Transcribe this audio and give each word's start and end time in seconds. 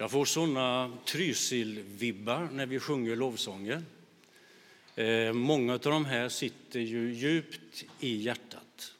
Jag 0.00 0.10
får 0.10 0.24
såna 0.24 0.92
Trysil-vibbar 1.04 2.48
när 2.52 2.66
vi 2.66 2.80
sjunger 2.80 3.16
lovsånger. 3.16 3.82
Eh, 4.96 5.32
många 5.32 5.72
av 5.72 5.78
de 5.78 6.04
här 6.04 6.28
sitter 6.28 6.80
ju 6.80 7.14
djupt 7.14 7.84
i 8.00 8.16
hjärtat. 8.16 8.94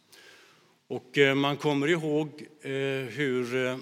Och 0.86 1.18
eh, 1.18 1.34
man 1.34 1.56
kommer 1.56 1.88
ihåg 1.88 2.46
eh, 2.60 2.70
hur 3.08 3.66
eh, 3.66 3.78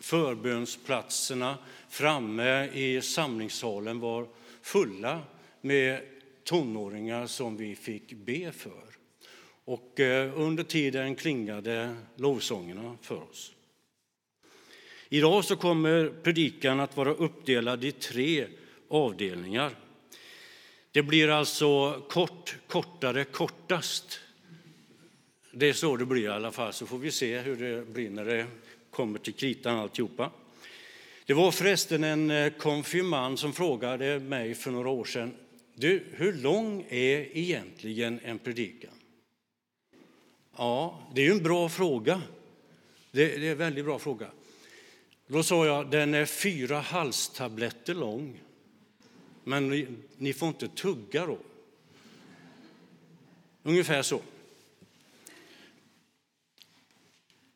förbönsplatserna 0.00 1.58
framme 1.88 2.68
i 2.72 3.00
samlingssalen 3.00 4.00
var 4.00 4.26
fulla 4.62 5.20
med 5.60 6.00
tonåringar 6.44 7.26
som 7.26 7.56
vi 7.56 7.76
fick 7.76 8.12
be 8.12 8.52
för. 8.52 8.84
Och 9.64 10.00
eh, 10.00 10.38
under 10.40 10.64
tiden 10.64 11.14
klingade 11.14 11.96
lovsångerna 12.16 12.96
för 13.02 13.22
oss. 13.30 13.52
Idag 15.12 15.44
så 15.44 15.56
kommer 15.56 16.12
predikan 16.22 16.80
att 16.80 16.96
vara 16.96 17.10
uppdelad 17.10 17.84
i 17.84 17.92
tre 17.92 18.46
avdelningar. 18.88 19.70
Det 20.92 21.02
blir 21.02 21.28
alltså 21.28 22.00
kort, 22.08 22.56
kortare, 22.66 23.24
kortast. 23.24 24.20
Det 25.52 25.68
är 25.68 25.72
så 25.72 25.96
det 25.96 26.06
blir 26.06 26.22
i 26.22 26.28
alla 26.28 26.50
fall, 26.50 26.72
så 26.72 26.86
får 26.86 26.98
vi 26.98 27.10
se 27.10 27.38
hur 27.38 27.56
det 27.56 27.86
blir 27.86 28.10
när 28.10 28.24
det 28.24 28.46
kommer 28.90 29.18
till 29.18 29.32
kritan 29.32 29.78
alltihopa. 29.78 30.30
Det 31.26 31.34
var 31.34 31.50
förresten 31.50 32.04
en 32.04 32.30
eh, 32.30 32.52
konfirmand 32.52 33.38
som 33.38 33.52
frågade 33.52 34.20
mig 34.20 34.54
för 34.54 34.70
några 34.70 34.88
år 34.88 35.04
sedan, 35.04 35.34
du, 35.74 36.04
hur 36.12 36.32
lång 36.32 36.86
är 36.88 37.36
egentligen 37.38 38.20
en 38.24 38.38
predikan? 38.38 38.94
Ja, 40.56 41.08
det 41.14 41.20
är 41.20 41.24
ju 41.24 41.32
en 41.32 41.42
bra 41.42 41.68
fråga. 41.68 42.22
Det, 43.10 43.34
är 43.34 43.42
en 43.42 43.58
väldigt 43.58 43.84
bra 43.84 43.98
fråga. 43.98 44.26
Då 45.32 45.42
sa 45.42 45.66
jag, 45.66 45.90
den 45.90 46.14
är 46.14 46.24
fyra 46.26 46.80
halstabletter 46.80 47.94
lång. 47.94 48.40
Men 49.44 49.68
ni, 49.68 49.86
ni 50.16 50.32
får 50.32 50.48
inte 50.48 50.68
tugga 50.68 51.26
då. 51.26 51.38
Ungefär 53.62 54.02
så. 54.02 54.22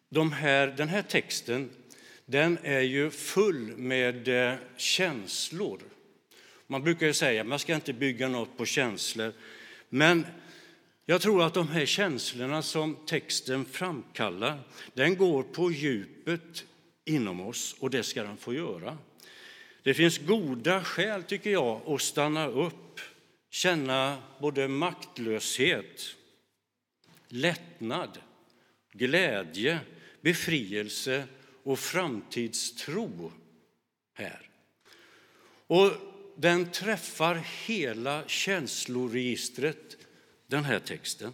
De 0.08 0.32
här, 0.32 0.66
den 0.66 0.88
här 0.88 1.02
texten 1.02 1.70
den 2.26 2.58
är 2.62 2.80
ju 2.80 3.10
full 3.10 3.76
med 3.76 4.28
eh, 4.28 4.58
känslor. 4.76 5.80
Man 6.66 6.82
brukar 6.82 7.06
ju 7.06 7.14
säga 7.14 7.40
att 7.40 7.46
man 7.46 7.58
ska 7.58 7.74
inte 7.74 7.92
bygga 7.92 8.28
något 8.28 8.56
på 8.56 8.66
känslor. 8.66 9.32
Men 9.88 10.26
jag 11.06 11.20
tror 11.20 11.42
att 11.42 11.54
de 11.54 11.68
här 11.68 11.86
känslorna 11.86 12.62
som 12.62 12.96
texten 13.06 13.64
framkallar, 13.64 14.60
den 14.94 15.16
går 15.16 15.42
på 15.42 15.70
djupet 15.70 16.64
inom 17.04 17.40
oss 17.40 17.76
och 17.80 17.90
det 17.90 18.02
ska 18.02 18.22
den 18.22 18.36
få 18.36 18.54
göra. 18.54 18.98
Det 19.82 19.94
finns 19.94 20.18
goda 20.18 20.84
skäl, 20.84 21.22
tycker 21.22 21.50
jag, 21.50 21.80
att 21.86 22.02
stanna 22.02 22.46
upp, 22.46 23.00
känna 23.50 24.22
både 24.40 24.68
maktlöshet, 24.68 26.16
lättnad, 27.28 28.18
glädje, 28.92 29.80
befrielse 30.20 31.24
och 31.62 31.78
framtidstro 31.78 33.32
här. 34.14 34.50
Och 35.66 35.90
den 36.36 36.70
träffar 36.70 37.34
hela 37.66 38.28
känsloregistret, 38.28 39.96
den 40.46 40.64
här 40.64 40.78
texten. 40.78 41.32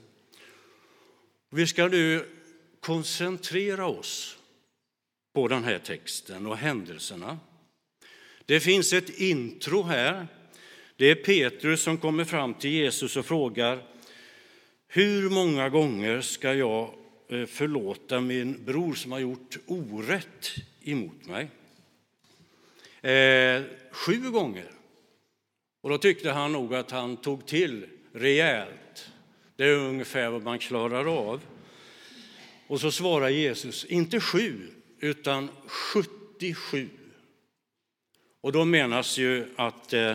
Vi 1.50 1.66
ska 1.66 1.88
nu 1.88 2.28
koncentrera 2.80 3.86
oss 3.86 4.39
på 5.32 5.48
den 5.48 5.64
här 5.64 5.78
texten 5.78 6.46
och 6.46 6.56
händelserna. 6.56 7.38
Det 8.46 8.60
finns 8.60 8.92
ett 8.92 9.20
intro 9.20 9.82
här. 9.82 10.26
Det 10.96 11.10
är 11.10 11.14
Petrus 11.14 11.82
som 11.82 11.98
kommer 11.98 12.24
fram 12.24 12.54
till 12.54 12.70
Jesus 12.70 13.16
och 13.16 13.26
frågar 13.26 13.82
hur 14.88 15.30
många 15.30 15.68
gånger 15.68 16.20
ska 16.20 16.54
jag 16.54 16.94
eh, 17.28 17.46
förlåta 17.46 18.20
min 18.20 18.64
bror 18.64 18.94
som 18.94 19.12
har 19.12 19.18
gjort 19.18 19.58
orätt 19.66 20.54
emot 20.82 21.26
mig? 21.26 21.50
Eh, 23.12 23.62
sju 23.90 24.30
gånger. 24.30 24.70
Och 25.80 25.90
då 25.90 25.98
tyckte 25.98 26.30
han 26.30 26.52
nog 26.52 26.74
att 26.74 26.90
han 26.90 27.16
tog 27.16 27.46
till 27.46 27.86
rejält. 28.12 29.10
Det 29.56 29.64
är 29.64 29.76
ungefär 29.76 30.30
vad 30.30 30.42
man 30.42 30.58
klarar 30.58 31.30
av. 31.30 31.40
Och 32.66 32.80
så 32.80 32.90
svarar 32.90 33.28
Jesus, 33.28 33.84
inte 33.84 34.20
sju, 34.20 34.68
utan 35.00 35.48
77. 35.66 36.88
Och 38.40 38.52
då 38.52 38.64
menas 38.64 39.18
ju 39.18 39.46
att 39.56 39.92
eh, 39.92 40.14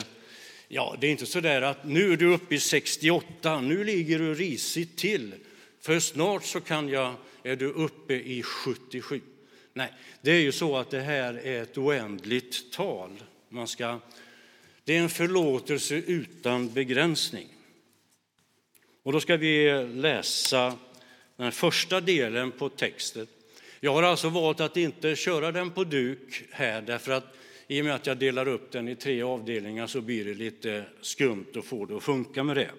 ja, 0.67 0.95
det 0.99 1.07
är 1.07 1.11
inte 1.11 1.25
så 1.25 1.39
där 1.39 1.61
att 1.61 1.85
nu 1.85 2.13
är 2.13 2.17
du 2.17 2.33
uppe 2.33 2.55
i 2.55 2.59
68, 2.59 3.61
nu 3.61 3.83
ligger 3.83 4.19
du 4.19 4.33
risigt 4.33 4.97
till, 4.97 5.33
för 5.81 5.99
snart 5.99 6.43
så 6.43 6.61
kan 6.61 6.89
jag, 6.89 7.15
är 7.43 7.55
du 7.55 7.65
uppe 7.65 8.13
i 8.13 8.43
77. 8.43 9.21
Nej, 9.73 9.93
det 10.21 10.31
är 10.31 10.41
ju 10.41 10.51
så 10.51 10.77
att 10.77 10.91
det 10.91 11.01
här 11.01 11.33
är 11.33 11.63
ett 11.63 11.77
oändligt 11.77 12.71
tal. 12.71 13.23
Man 13.49 13.67
ska, 13.67 13.99
det 14.83 14.97
är 14.97 15.01
en 15.01 15.09
förlåtelse 15.09 15.95
utan 15.95 16.73
begränsning. 16.73 17.47
Och 19.03 19.11
då 19.11 19.19
ska 19.19 19.37
vi 19.37 19.85
läsa 19.93 20.77
den 21.35 21.51
första 21.51 22.01
delen 22.01 22.51
på 22.51 22.69
texten. 22.69 23.27
Jag 23.85 23.93
har 23.93 24.03
alltså 24.03 24.29
valt 24.29 24.59
att 24.59 24.77
inte 24.77 25.15
köra 25.15 25.51
den 25.51 25.71
på 25.71 25.83
duk 25.83 26.43
här 26.51 26.81
därför 26.81 27.11
att 27.11 27.37
i 27.67 27.81
och 27.81 27.85
med 27.85 27.95
att 27.95 28.07
jag 28.07 28.17
delar 28.17 28.47
upp 28.47 28.71
den 28.71 28.87
i 28.87 28.95
tre 28.95 29.21
avdelningar 29.21 29.87
så 29.87 30.01
blir 30.01 30.25
det 30.25 30.33
lite 30.33 30.83
skumt 31.01 31.45
att 31.55 31.65
få 31.65 31.85
det 31.85 31.97
att 31.97 32.03
funka 32.03 32.43
med 32.43 32.55
det. 32.55 32.69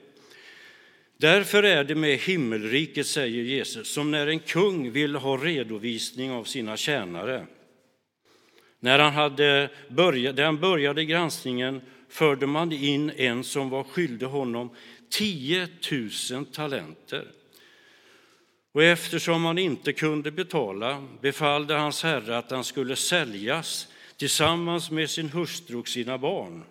Därför 1.16 1.62
är 1.62 1.84
det 1.84 1.94
med 1.94 2.18
himmelriket, 2.18 3.06
säger 3.06 3.42
Jesus, 3.42 3.88
som 3.88 4.10
när 4.10 4.26
en 4.26 4.38
kung 4.38 4.90
vill 4.92 5.14
ha 5.14 5.36
redovisning 5.36 6.30
av 6.30 6.44
sina 6.44 6.76
tjänare. 6.76 7.46
När 8.80 8.98
han, 8.98 9.12
hade 9.12 9.70
börjat, 9.88 10.36
den 10.36 10.60
började 10.60 11.04
granskningen 11.04 11.80
förde 12.08 12.46
man 12.46 12.72
in 12.72 13.10
en 13.16 13.44
som 13.44 13.70
var 13.70 13.84
skyldig 13.84 14.26
honom 14.26 14.70
10 15.10 15.68
000 16.32 16.46
talenter. 16.46 17.26
Och 18.76 18.82
eftersom 18.82 19.44
han 19.44 19.58
inte 19.58 19.92
kunde 19.92 20.30
betala 20.30 21.06
befallde 21.20 21.74
hans 21.74 22.02
herre 22.02 22.38
att 22.38 22.50
han 22.50 22.64
skulle 22.64 22.96
säljas 22.96 23.88
tillsammans 24.16 24.90
med 24.90 25.10
sin 25.10 25.28
hustru 25.28 25.76
och 25.76 25.88
sina 25.88 26.18
barn 26.18 26.64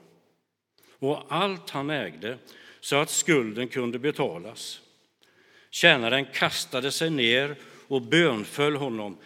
och 1.00 1.26
allt 1.30 1.70
han 1.70 1.90
ägde 1.90 2.38
så 2.80 2.96
att 2.96 3.10
skulden 3.10 3.68
kunde 3.68 4.00
betalas. 4.00 4.82
Tjänaren 5.70 6.26
kastade 6.34 6.92
sig 6.92 7.10
ner 7.10 7.56
och 7.88 8.02
bönföll 8.02 8.76
honom. 8.76 9.18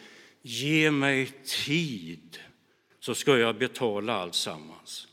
Ge 0.41 0.91
mig 0.91 1.31
tid 1.65 2.39
så 2.99 3.15
ska 3.15 3.37
jag 3.37 3.57
betala 3.57 4.13
allt 4.13 4.35
sammans. 4.35 5.07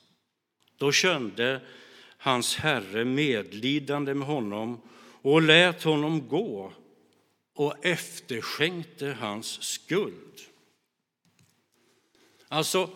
Då 0.76 0.92
kände 0.92 1.60
hans 2.18 2.56
herre 2.56 3.04
medlidande 3.04 4.14
med 4.14 4.28
honom 4.28 4.80
och 5.22 5.42
lät 5.42 5.82
honom 5.82 6.28
gå 6.28 6.72
och 7.56 7.86
efterskänkte 7.86 9.16
hans 9.20 9.62
skuld. 9.62 10.40
Alltså, 12.48 12.90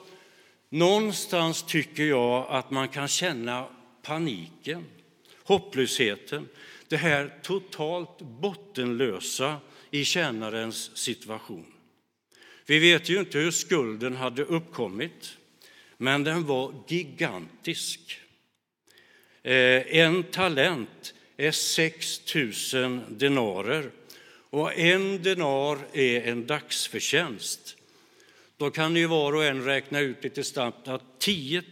någonstans 0.69 1.62
tycker 1.62 2.04
jag 2.04 2.47
att 2.48 2.70
man 2.70 2.88
kan 2.88 3.09
känna 3.09 3.69
paniken, 4.03 4.84
hopplösheten, 5.44 6.49
det 6.88 6.97
här 6.97 7.38
totalt 7.43 8.19
bottenlösa 8.19 9.56
i 9.91 10.04
tjänarens 10.04 10.97
situation. 10.97 11.66
Vi 12.66 12.78
vet 12.78 13.09
ju 13.09 13.20
inte 13.20 13.38
hur 13.38 13.50
skulden 13.50 14.16
hade 14.16 14.43
uppkommit, 14.43 15.37
men 15.97 16.25
den 16.25 16.46
var 16.46 16.75
gigantisk. 16.88 18.20
Eh, 19.43 19.96
en 19.96 20.23
talent 20.23 21.14
är 21.37 21.50
6 21.50 22.35
000 22.75 23.00
denarer 23.08 23.90
och 24.50 24.79
en 24.79 25.23
denar 25.23 25.79
är 25.93 26.20
en 26.20 26.47
dagsförtjänst. 26.47 27.76
Då 28.56 28.70
kan 28.70 28.94
ni 28.94 29.06
var 29.06 29.32
och 29.32 29.44
en 29.44 29.64
räkna 29.64 30.00
ut 30.00 30.25
lite 30.25 30.44
snabbt 30.44 30.88
att 30.88 31.02
10 31.19 31.62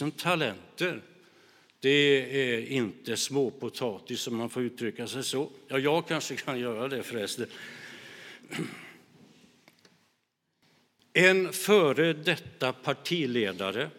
000 0.00 0.10
talenter, 0.10 1.02
det 1.80 1.88
är 2.52 2.66
inte 2.66 3.16
småpotatis 3.16 4.26
om 4.26 4.36
man 4.36 4.50
får 4.50 4.62
uttrycka 4.62 5.06
sig 5.06 5.24
så. 5.24 5.50
Ja, 5.68 5.78
jag 5.78 6.08
kanske 6.08 6.36
kan 6.36 6.60
göra 6.60 6.88
det 6.88 7.02
förresten. 7.02 7.46
En 11.12 11.52
före 11.52 12.12
detta 12.12 12.72
partiledare, 12.72 13.90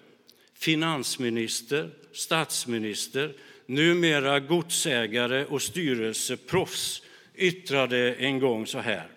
finansminister, 0.53 1.89
statsminister, 2.12 3.33
numera 3.65 4.39
godsägare 4.39 5.45
och 5.45 5.62
styrelseproffs 5.62 7.01
yttrade 7.39 8.13
en 8.13 8.39
gång 8.39 8.68
så 8.68 8.80
här. 8.80 9.07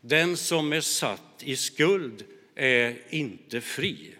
Den 0.00 0.36
som 0.36 0.72
är 0.72 0.80
satt 0.80 1.42
i 1.42 1.56
skuld 1.56 2.24
är 2.54 2.96
inte 3.10 3.60
fri. 3.60 4.14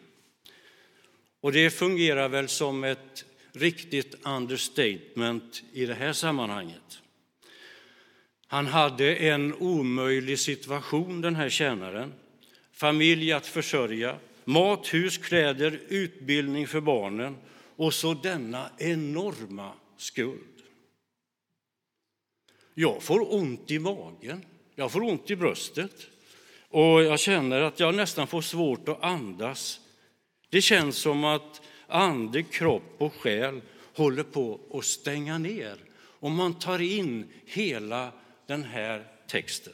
Och 1.41 1.53
det 1.53 1.71
fungerar 1.71 2.29
väl 2.29 2.49
som 2.49 2.85
ett 2.85 3.25
riktigt 3.53 4.15
understatement 4.27 5.63
i 5.73 5.87
det 5.87 5.95
här 5.95 6.13
sammanhanget. 6.13 7.01
Han 8.47 8.67
hade 8.67 9.17
en 9.17 9.55
omöjlig 9.55 10.39
situation, 10.39 11.21
den 11.21 11.37
här 11.37 11.49
tjänaren. 11.49 12.13
Familj 12.73 13.33
att 13.33 13.47
försörja, 13.47 14.19
mat, 14.45 14.95
hus, 14.95 15.19
kläder, 15.19 15.81
utbildning 15.89 16.67
för 16.67 16.81
barnen 16.81 17.37
och 17.77 17.95
så 17.95 18.15
denna 18.15 18.71
enorma 18.79 19.73
skuld. 19.97 20.56
Jag 22.79 23.03
får 23.03 23.35
ont 23.35 23.71
i 23.71 23.79
magen, 23.79 24.45
jag 24.75 24.93
får 24.93 25.03
ont 25.03 25.31
i 25.31 25.37
bröstet 25.37 26.07
och 26.69 27.03
jag 27.03 27.21
känner 27.21 27.61
att 27.61 27.81
jag 27.81 27.95
nästan 27.95 28.27
får 28.27 28.41
svårt 28.41 28.89
att 28.89 29.03
andas. 29.03 29.81
Det 30.51 30.63
känns 30.63 30.97
som 30.97 31.25
att 31.25 31.63
ande, 31.87 32.43
kropp 32.43 32.95
och 32.99 33.15
själ 33.15 33.61
håller 33.95 34.23
på 34.23 34.61
att 34.73 34.85
stänga 34.85 35.39
ner 35.39 35.77
om 36.21 36.35
man 36.35 36.59
tar 36.59 36.79
in 36.79 37.27
hela 37.47 38.13
den 38.47 38.65
här 38.65 39.05
texten. 39.29 39.73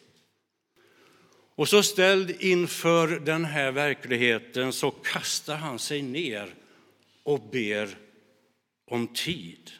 Och 1.55 1.69
så 1.69 1.82
ställd 1.82 2.31
inför 2.40 3.08
den 3.08 3.44
här 3.44 3.72
verkligheten 3.72 4.72
så 4.72 4.90
kastar 4.90 5.56
han 5.56 5.78
sig 5.78 6.02
ner 6.02 6.55
och 7.22 7.40
ber 7.52 7.96
om 8.90 9.06
tid. 9.06 9.70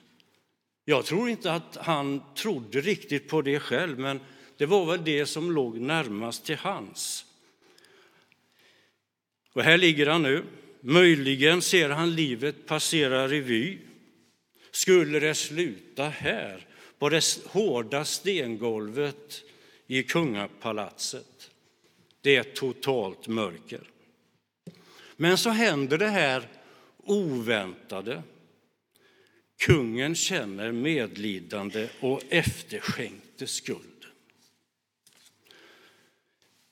Jag 0.85 1.05
tror 1.05 1.29
inte 1.29 1.53
att 1.53 1.77
han 1.77 2.23
trodde 2.35 2.81
riktigt 2.81 3.29
på 3.29 3.43
det 3.43 3.61
själv, 3.61 3.99
men 3.99 4.21
det 4.57 4.67
var 4.67 4.87
väl 4.87 5.05
det 5.05 5.27
som 5.27 5.53
låg 5.53 5.81
närmast 5.81 6.45
till 6.45 6.57
hans. 6.57 7.25
Och 9.53 9.63
här 9.63 9.79
ligger 9.79 10.07
han 10.07 10.23
nu. 10.23 10.45
Möjligen 10.81 11.63
ser 11.63 11.89
han 11.89 12.15
livet 12.15 12.67
passera 12.67 13.29
revy. 13.29 13.79
Skulle 14.71 15.21
det 15.21 15.35
sluta 15.35 16.09
här, 16.09 16.67
på 16.99 17.09
det 17.09 17.25
hårda 17.47 18.05
stengolvet 18.05 19.43
i 19.87 20.03
kungapalatset? 20.03 21.51
Det 22.21 22.37
är 22.37 22.43
totalt 22.43 23.29
mörker. 23.29 23.81
Men 25.17 25.39
så 25.39 25.51
händer 25.51 25.99
det 25.99 26.09
här 26.09 26.49
oväntade. 27.05 28.23
Kungen 29.63 30.15
känner 30.15 30.73
medlidande 30.73 31.89
och 32.01 32.23
efterskänkte 32.29 33.47
skuld. 33.47 34.07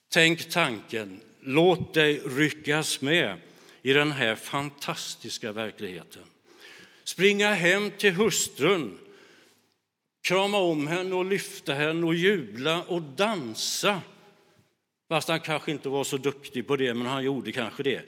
Tänk 0.08 0.50
tanken, 0.50 1.20
låt 1.40 1.94
dig 1.94 2.20
ryckas 2.26 3.00
med 3.00 3.36
i 3.82 3.92
den 3.92 4.12
här 4.12 4.34
fantastiska 4.34 5.52
verkligheten. 5.52 6.22
Springa 7.04 7.54
hem 7.54 7.90
till 7.90 8.14
hustrun, 8.14 8.98
krama 10.22 10.58
om 10.58 10.86
henne 10.86 11.14
och 11.14 11.24
lyfta 11.24 11.74
henne 11.74 12.06
och 12.06 12.14
jubla 12.14 12.82
och 12.82 13.02
dansa. 13.02 14.02
Fast 15.08 15.28
han 15.28 15.40
kanske 15.40 15.72
inte 15.72 15.88
var 15.88 16.04
så 16.04 16.16
duktig 16.16 16.66
på 16.66 16.76
det, 16.76 16.94
men 16.94 17.06
han 17.06 17.24
gjorde 17.24 17.52
kanske 17.52 17.82
det. 17.82 18.02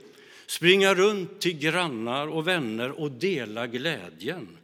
Springa 0.46 0.94
runt 0.94 1.40
till 1.40 1.58
grannar 1.58 2.26
och 2.26 2.48
vänner 2.48 2.90
och 2.90 3.10
dela 3.10 3.66
glädjen. 3.66 4.58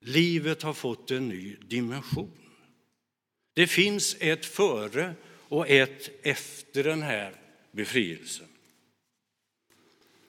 Livet 0.00 0.62
har 0.62 0.72
fått 0.72 1.10
en 1.10 1.28
ny 1.28 1.56
dimension. 1.56 2.30
Det 3.54 3.66
finns 3.66 4.16
ett 4.20 4.46
före 4.46 5.14
och 5.48 5.68
ett 5.68 6.26
efter 6.26 6.84
den 6.84 7.02
här 7.02 7.34
befrielsen. 7.72 8.46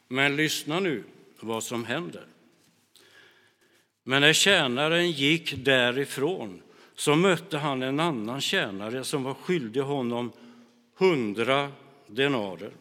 Men 0.07 0.35
lyssna 0.35 0.79
nu 0.79 1.03
vad 1.39 1.63
som 1.63 1.85
händer. 1.85 2.25
Men 4.03 4.21
när 4.21 4.33
tjänaren 4.33 5.11
gick 5.11 5.65
därifrån 5.65 6.61
så 6.95 7.15
mötte 7.15 7.57
han 7.57 7.83
en 7.83 7.99
annan 7.99 8.41
tjänare 8.41 9.03
som 9.03 9.23
var 9.23 9.33
skyldig 9.33 9.81
honom 9.81 10.31
hundra 10.95 11.71
denarer. 12.07 12.71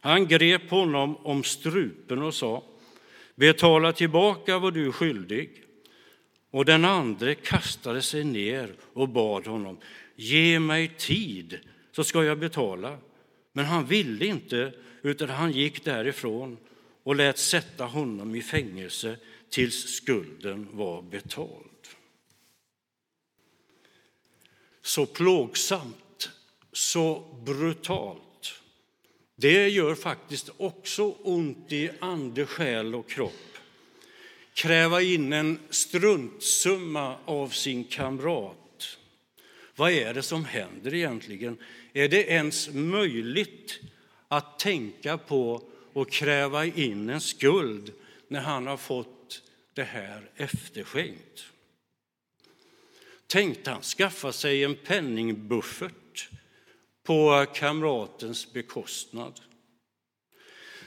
Han 0.00 0.26
grep 0.26 0.70
honom 0.70 1.16
om 1.16 1.44
strupen 1.44 2.22
och 2.22 2.34
sa 2.34 2.62
betala 3.36 3.92
tillbaka 3.92 4.58
vad 4.58 4.74
du 4.74 4.86
är 4.86 4.92
skyldig. 4.92 5.62
Och 6.50 6.64
den 6.64 6.84
andre 6.84 7.34
kastade 7.34 8.02
sig 8.02 8.24
ner 8.24 8.74
och 8.92 9.08
bad 9.08 9.46
honom 9.46 9.78
ge 10.16 10.60
mig 10.60 10.88
tid 10.98 11.58
så 11.92 12.04
ska 12.04 12.24
jag 12.24 12.38
betala. 12.38 12.98
Men 13.52 13.64
han 13.64 13.86
ville 13.86 14.26
inte, 14.26 14.72
utan 15.02 15.28
han 15.28 15.52
gick 15.52 15.84
därifrån 15.84 16.58
och 17.02 17.16
lät 17.16 17.38
sätta 17.38 17.84
honom 17.84 18.34
i 18.34 18.42
fängelse 18.42 19.16
tills 19.50 19.94
skulden 19.94 20.68
var 20.72 21.02
betald. 21.02 21.70
Så 24.82 25.06
plågsamt, 25.06 26.30
så 26.72 27.38
brutalt. 27.44 28.25
Det 29.36 29.68
gör 29.68 29.94
faktiskt 29.94 30.50
också 30.56 31.16
ont 31.22 31.72
i 31.72 31.90
ande, 32.00 32.46
själ 32.46 32.94
och 32.94 33.08
kropp. 33.08 33.58
Kräva 34.54 35.02
in 35.02 35.32
en 35.32 35.58
struntsumma 35.70 37.16
av 37.24 37.48
sin 37.48 37.84
kamrat. 37.84 38.98
Vad 39.76 39.92
är 39.92 40.14
det 40.14 40.22
som 40.22 40.44
händer 40.44 40.94
egentligen? 40.94 41.58
Är 41.92 42.08
det 42.08 42.30
ens 42.30 42.68
möjligt 42.74 43.80
att 44.28 44.58
tänka 44.58 45.18
på 45.18 45.62
och 45.92 46.10
kräva 46.10 46.64
in 46.64 47.10
en 47.10 47.20
skuld 47.20 47.92
när 48.28 48.40
han 48.40 48.66
har 48.66 48.76
fått 48.76 49.42
det 49.74 49.84
här 49.84 50.30
efterskänkt? 50.36 51.44
Tänkte 53.26 53.70
han 53.70 53.82
skaffa 53.82 54.32
sig 54.32 54.64
en 54.64 54.74
penningbuffert 54.74 56.05
på 57.06 57.46
kamratens 57.54 58.52
bekostnad? 58.52 59.40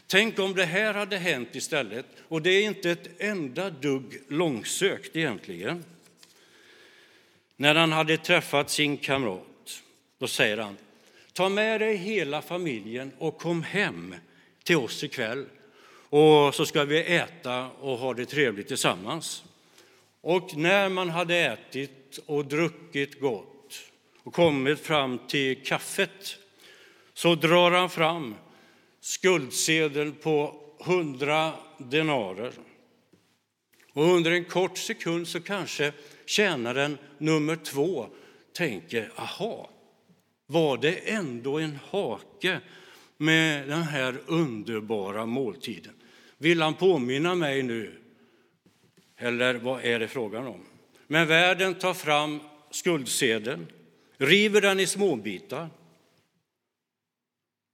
Tänk 0.07 0.39
om 0.39 0.56
det 0.56 0.66
här 0.66 0.94
hade 0.94 1.18
hänt 1.18 1.56
istället, 1.56 2.06
och 2.27 2.42
det 2.42 2.50
är 2.50 2.63
inte 2.63 2.92
ett 2.92 3.21
enda 3.21 3.69
dugg 3.69 4.21
långsökt 4.27 5.16
egentligen. 5.16 5.86
När 7.56 7.75
han 7.75 7.92
hade 7.92 8.18
träffat 8.18 8.69
sin 8.69 8.98
kamrat, 8.98 9.81
då 10.18 10.27
säger 10.27 10.57
han, 10.57 10.77
ta 11.33 11.50
med 11.50 11.81
dig 11.81 11.95
hela 11.95 12.42
familjen 12.42 13.12
och 13.18 13.38
kom 13.38 13.63
hem 13.63 14.15
till 14.63 14.77
oss 14.77 15.04
ikväll 15.04 15.45
och 16.10 16.55
så 16.55 16.65
ska 16.65 16.84
vi 16.84 17.15
äta 17.15 17.67
och 17.67 17.98
ha 17.98 18.13
det 18.13 18.25
trevligt 18.25 18.67
tillsammans. 18.67 19.44
Och 20.22 20.58
när 20.58 20.89
man 20.89 21.10
hade 21.10 21.36
ätit 21.36 22.20
och 22.25 22.46
druckit 22.46 23.20
gott 23.20 23.59
och 24.24 24.34
kommit 24.34 24.80
fram 24.80 25.20
till 25.28 25.64
kaffet 25.64 26.38
så 27.14 27.36
drar 27.36 27.72
han 27.72 27.90
fram 27.90 28.36
skuldsedel 29.02 30.12
på 30.12 30.56
hundra 30.80 31.54
denarer. 31.78 32.54
Och 33.94 34.04
under 34.04 34.32
en 34.32 34.46
kort 34.46 34.78
sekund 34.78 35.28
så 35.28 35.40
kanske 35.40 35.94
tjänaren 36.26 36.98
nummer 37.18 37.56
två 37.56 38.08
tänker, 38.54 39.12
aha, 39.16 39.70
var 40.46 40.78
det 40.78 40.94
ändå 40.94 41.60
en 41.60 41.80
hake 41.92 42.60
med 43.18 43.68
den 43.68 43.84
här 43.84 44.22
underbara 44.26 45.26
måltiden? 45.26 45.94
Vill 46.38 46.62
han 46.62 46.74
påminna 46.74 47.36
mig 47.36 47.64
nu? 47.64 48.02
Eller 49.18 49.54
vad 49.54 49.86
är 49.86 50.00
det 50.00 50.08
frågan 50.08 50.48
om? 50.48 50.66
Men 51.08 51.28
värden 51.28 51.76
tar 51.76 51.94
fram 51.94 52.40
skuldsedeln, 52.72 53.68
river 54.20 54.62
den 54.62 54.80
i 54.80 54.88
småbitar 54.88 55.70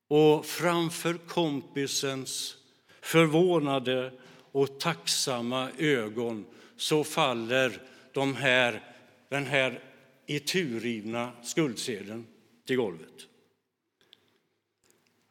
och 0.07 0.45
framför 0.45 1.13
kompisens 1.13 2.57
förvånade 3.01 4.11
och 4.51 4.79
tacksamma 4.79 5.71
ögon 5.77 6.45
så 6.77 7.03
faller 7.03 7.81
de 8.13 8.35
här, 8.35 8.81
den 9.29 9.45
här 9.45 9.83
iturrivna 10.25 11.31
skuldsedeln 11.43 12.27
till 12.65 12.75
golvet. 12.75 13.27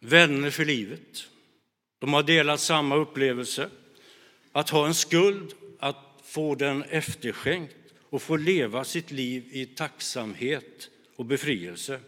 Vänner 0.00 0.50
för 0.50 0.64
livet. 0.64 1.26
De 1.98 2.12
har 2.12 2.22
delat 2.22 2.60
samma 2.60 2.96
upplevelse. 2.96 3.70
Att 4.52 4.70
ha 4.70 4.86
en 4.86 4.94
skuld, 4.94 5.54
att 5.78 6.20
få 6.22 6.54
den 6.54 6.82
efterskänkt 6.82 7.76
och 8.00 8.22
få 8.22 8.36
leva 8.36 8.84
sitt 8.84 9.10
liv 9.10 9.48
i 9.50 9.66
tacksamhet 9.66 10.90
och 11.16 11.24
befrielse. 11.24 12.00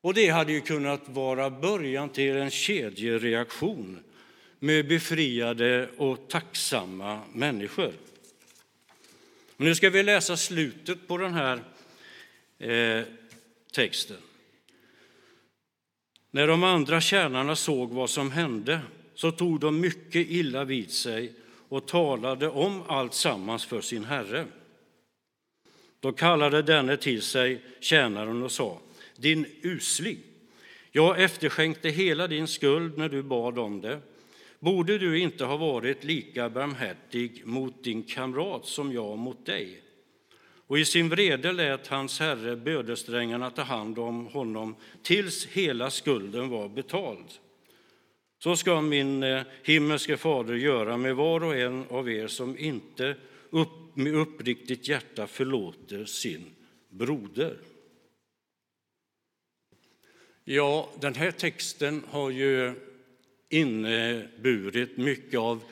Och 0.00 0.14
det 0.14 0.28
hade 0.28 0.52
ju 0.52 0.60
kunnat 0.60 1.08
vara 1.08 1.50
början 1.50 2.08
till 2.08 2.36
en 2.36 2.50
kedjereaktion 2.50 4.00
med 4.58 4.88
befriade 4.88 5.88
och 5.96 6.28
tacksamma 6.28 7.20
människor. 7.32 7.92
Nu 9.56 9.74
ska 9.74 9.90
vi 9.90 10.02
läsa 10.02 10.36
slutet 10.36 11.08
på 11.08 11.16
den 11.16 11.34
här 11.34 11.60
eh, 12.58 13.04
texten. 13.72 14.16
När 16.30 16.46
de 16.46 16.64
andra 16.64 17.00
tjänarna 17.00 17.56
såg 17.56 17.90
vad 17.90 18.10
som 18.10 18.30
hände 18.30 18.80
så 19.14 19.30
tog 19.30 19.60
de 19.60 19.80
mycket 19.80 20.26
illa 20.30 20.64
vid 20.64 20.90
sig 20.90 21.32
och 21.68 21.86
talade 21.86 22.48
om 22.48 22.82
allt 22.86 23.14
sammans 23.14 23.64
för 23.64 23.80
sin 23.80 24.04
herre. 24.04 24.46
Då 26.04 26.12
kallade 26.12 26.62
denne 26.62 26.96
till 26.96 27.22
sig 27.22 27.60
tjänaren 27.80 28.42
och 28.42 28.52
sa, 28.52 28.78
din 29.16 29.46
usling, 29.62 30.18
jag 30.92 31.22
efterskänkte 31.22 31.88
hela 31.88 32.26
din 32.26 32.46
skuld 32.46 32.98
när 32.98 33.08
du 33.08 33.22
bad 33.22 33.58
om 33.58 33.80
det. 33.80 34.00
Borde 34.58 34.98
du 34.98 35.18
inte 35.18 35.44
ha 35.44 35.56
varit 35.56 36.04
lika 36.04 36.50
barmhärtig 36.50 37.42
mot 37.46 37.84
din 37.84 38.02
kamrat 38.02 38.66
som 38.66 38.92
jag 38.92 39.18
mot 39.18 39.46
dig? 39.46 39.82
Och 40.66 40.78
i 40.78 40.84
sin 40.84 41.08
vrede 41.08 41.52
lät 41.52 41.86
hans 41.86 42.20
herre 42.20 42.56
bödesträngarna 42.56 43.50
ta 43.50 43.62
hand 43.62 43.98
om 43.98 44.26
honom 44.26 44.76
tills 45.02 45.46
hela 45.46 45.90
skulden 45.90 46.48
var 46.48 46.68
betald. 46.68 47.26
Så 48.38 48.56
ska 48.56 48.80
min 48.80 49.22
eh, 49.22 49.42
himmelske 49.62 50.16
fader 50.16 50.54
göra 50.54 50.96
med 50.96 51.16
var 51.16 51.44
och 51.44 51.56
en 51.56 51.84
av 51.90 52.10
er 52.10 52.26
som 52.26 52.58
inte 52.58 53.16
upp, 53.50 53.83
med 53.94 54.14
uppriktigt 54.14 54.88
hjärta 54.88 55.26
förlåter 55.26 56.04
sin 56.04 56.44
broder. 56.88 57.58
Ja, 60.44 60.90
den 61.00 61.14
här 61.14 61.30
texten 61.30 62.04
har 62.10 62.30
ju 62.30 62.74
inneburit 63.48 64.96
mycket 64.96 65.40
av 65.40 65.62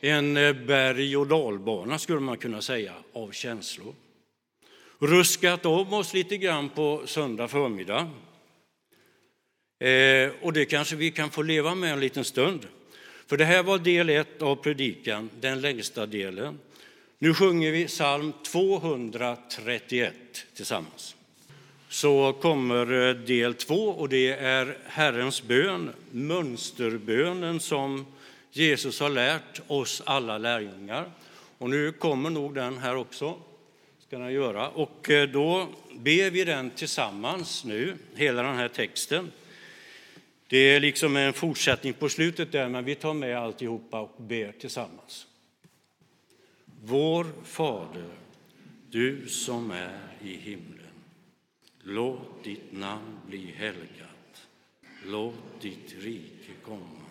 en 0.00 0.34
berg 0.66 1.16
och 1.16 1.26
dalbana, 1.26 1.98
skulle 1.98 2.20
man 2.20 2.36
kunna 2.36 2.62
säga, 2.62 2.94
av 3.12 3.30
känslor. 3.30 3.94
Ruskat 4.98 5.66
om 5.66 5.92
oss 5.92 6.14
lite 6.14 6.36
grann 6.36 6.68
på 6.68 7.02
söndag 7.06 7.48
förmiddag. 7.48 8.10
Eh, 9.78 10.32
och 10.42 10.52
det 10.52 10.64
kanske 10.64 10.96
vi 10.96 11.10
kan 11.10 11.30
få 11.30 11.42
leva 11.42 11.74
med 11.74 11.92
en 11.92 12.00
liten 12.00 12.24
stund. 12.24 12.66
För 13.26 13.36
det 13.36 13.44
här 13.44 13.62
var 13.62 13.78
del 13.78 14.08
ett 14.08 14.42
av 14.42 14.56
predikan, 14.56 15.30
den 15.40 15.60
längsta 15.60 16.06
delen. 16.06 16.58
Nu 17.18 17.34
sjunger 17.34 17.72
vi 17.72 17.86
psalm 17.86 18.32
231 18.52 20.14
tillsammans. 20.54 21.16
Så 21.88 22.32
kommer 22.32 23.08
eh, 23.08 23.14
del 23.14 23.54
två 23.54 23.88
och 23.88 24.08
det 24.08 24.28
är 24.28 24.78
Herrens 24.86 25.42
bön, 25.42 25.90
mönsterbönen 26.10 27.60
som 27.60 28.06
Jesus 28.52 29.00
har 29.00 29.10
lärt 29.10 29.60
oss 29.66 30.02
alla 30.06 30.38
lärjungar. 30.38 31.10
Och 31.58 31.70
nu 31.70 31.92
kommer 31.92 32.30
nog 32.30 32.54
den 32.54 32.78
här 32.78 32.96
också. 32.96 33.34
Ska 34.06 34.18
den 34.18 34.32
göra. 34.32 34.68
Och 34.68 35.10
eh, 35.10 35.28
då 35.28 35.68
ber 35.92 36.30
vi 36.30 36.44
den 36.44 36.70
tillsammans 36.70 37.64
nu, 37.64 37.96
hela 38.14 38.42
den 38.42 38.56
här 38.56 38.68
texten. 38.68 39.32
Det 40.48 40.58
är 40.58 40.80
liksom 40.80 41.16
en 41.16 41.32
fortsättning 41.32 41.92
på 41.92 42.08
slutet 42.08 42.52
där, 42.52 42.68
men 42.68 42.84
vi 42.84 42.94
tar 42.94 43.14
med 43.14 43.38
alltihopa 43.38 44.00
och 44.00 44.14
ber 44.16 44.52
tillsammans. 44.52 45.26
Vår 46.86 47.26
Fader, 47.44 48.10
du 48.90 49.28
som 49.28 49.70
är 49.70 50.16
i 50.20 50.36
himlen. 50.36 50.94
Låt 51.82 52.44
ditt 52.44 52.72
namn 52.72 53.20
bli 53.26 53.46
helgat. 53.46 54.48
Låt 55.04 55.60
ditt 55.60 55.94
rike 55.98 56.52
komma. 56.62 57.06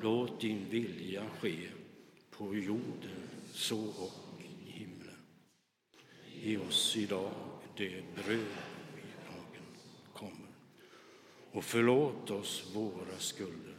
Låt 0.00 0.40
din 0.40 0.66
vilja 0.70 1.22
ske 1.40 1.68
på 2.30 2.56
jorden 2.56 3.28
så 3.52 3.84
och 3.84 4.40
i 4.40 4.70
himlen. 4.70 5.22
Ge 6.34 6.58
oss 6.58 6.96
idag 6.96 7.32
det 7.76 8.02
bröd 8.14 8.56
vi 8.96 9.02
dagen 9.26 9.66
kommer 10.12 10.50
och 11.52 11.64
förlåt 11.64 12.30
oss 12.30 12.70
våra 12.74 13.18
skulder 13.18 13.76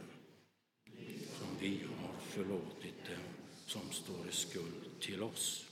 som 1.38 1.48
vi 1.60 1.80
har 2.00 2.20
förlåtit 2.20 2.73
som 3.74 3.92
står 3.92 4.28
i 4.28 4.32
skuld 4.32 5.00
till 5.00 5.22
oss. 5.22 5.66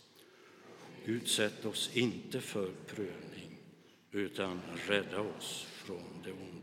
Utsätt 1.05 1.65
oss 1.65 1.91
inte 1.97 2.41
för 2.41 2.71
prövning, 2.87 3.59
utan 4.11 4.61
rädda 4.87 5.21
oss 5.21 5.67
från 5.71 6.23
det 6.25 6.33
onda. 6.33 6.62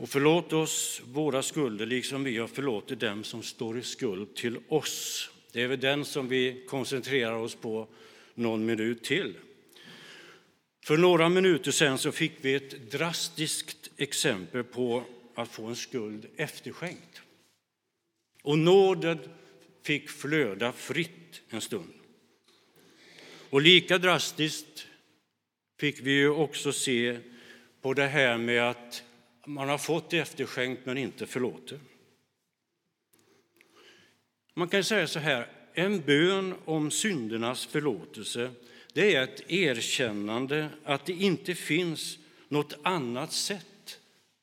Och 0.00 0.08
förlåt 0.08 0.52
oss 0.52 1.02
våra 1.04 1.42
skulder 1.42 1.86
liksom 1.86 2.24
vi 2.24 2.38
har 2.38 2.46
förlåtit 2.46 3.00
dem 3.00 3.24
som 3.24 3.42
står 3.42 3.78
i 3.78 3.82
skuld 3.82 4.34
till 4.34 4.58
oss. 4.68 5.30
Det 5.52 5.62
är 5.62 5.68
väl 5.68 5.80
den 5.80 6.04
som 6.04 6.28
vi 6.28 6.64
koncentrerar 6.68 7.34
oss 7.34 7.54
på 7.54 7.88
någon 8.34 8.66
minut 8.66 9.04
till. 9.04 9.34
För 10.84 10.96
några 10.96 11.28
minuter 11.28 11.70
sedan 11.70 11.98
så 11.98 12.12
fick 12.12 12.32
vi 12.40 12.54
ett 12.54 12.90
drastiskt 12.90 13.90
exempel 13.96 14.64
på 14.64 15.04
att 15.34 15.48
få 15.48 15.64
en 15.66 15.76
skuld 15.76 16.26
efterskänkt. 16.36 17.22
Och 18.42 18.58
nåden 18.58 19.18
fick 19.82 20.10
flöda 20.10 20.72
fritt 20.72 21.42
en 21.50 21.60
stund. 21.60 21.92
Och 23.50 23.60
lika 23.60 23.98
drastiskt 23.98 24.86
fick 25.80 26.00
vi 26.00 26.10
ju 26.10 26.30
också 26.30 26.72
se 26.72 27.18
på 27.80 27.94
det 27.94 28.06
här 28.06 28.38
med 28.38 28.70
att 28.70 29.02
man 29.46 29.68
har 29.68 29.78
fått 29.78 30.12
efterskänkt 30.12 30.86
men 30.86 30.98
inte 30.98 31.26
förlåter. 31.26 31.80
Man 34.54 34.68
kan 34.68 34.84
säga 34.84 35.06
så 35.06 35.18
här, 35.18 35.48
en 35.74 36.00
bön 36.00 36.54
om 36.64 36.90
syndernas 36.90 37.66
förlåtelse 37.66 38.50
det 38.92 39.14
är 39.14 39.22
ett 39.22 39.50
erkännande 39.50 40.68
att 40.84 41.06
det 41.06 41.12
inte 41.12 41.54
finns 41.54 42.18
något 42.48 42.78
annat 42.82 43.32
sätt 43.32 44.00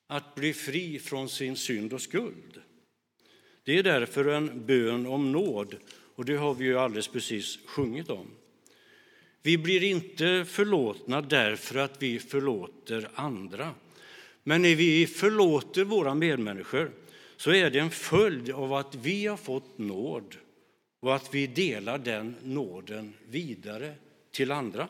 att 0.07 0.35
bli 0.35 0.53
fri 0.53 0.99
från 0.99 1.29
sin 1.29 1.55
synd 1.55 1.93
och 1.93 2.01
skuld. 2.01 2.61
Det 3.63 3.77
är 3.77 3.83
därför 3.83 4.25
en 4.25 4.65
bön 4.65 5.05
om 5.05 5.31
nåd, 5.31 5.75
och 6.15 6.25
det 6.25 6.35
har 6.35 6.53
vi 6.53 6.65
ju 6.65 6.79
alldeles 6.79 7.07
precis 7.07 7.59
sjungit 7.65 8.09
om. 8.09 8.27
Vi 9.41 9.57
blir 9.57 9.83
inte 9.83 10.45
förlåtna 10.47 11.21
därför 11.21 11.79
att 11.79 12.01
vi 12.01 12.19
förlåter 12.19 13.09
andra. 13.15 13.73
Men 14.47 14.61
när 14.61 14.75
vi 14.75 15.07
förlåter 15.07 15.83
våra 15.83 16.15
medmänniskor 16.15 16.91
så 17.37 17.51
är 17.51 17.69
det 17.69 17.79
en 17.79 17.91
följd 17.91 18.51
av 18.51 18.73
att 18.73 18.95
vi 18.95 19.25
har 19.25 19.37
fått 19.37 19.77
nåd 19.77 20.35
och 20.99 21.15
att 21.15 21.33
vi 21.33 21.47
delar 21.47 21.97
den 21.97 22.35
nåden 22.43 23.13
vidare 23.25 23.95
till 24.31 24.51
andra. 24.51 24.87